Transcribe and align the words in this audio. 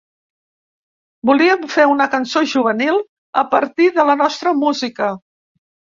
Volíem 1.29 1.67
fer 1.73 1.85
una 1.91 2.09
cançó 2.15 2.43
juvenil 2.53 2.97
a 3.43 3.47
partir 3.53 3.91
de 3.99 4.07
la 4.11 4.17
nostra 4.23 4.55
música. 4.63 5.15